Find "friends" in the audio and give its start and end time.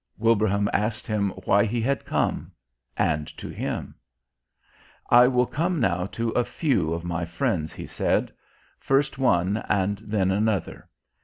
7.23-7.71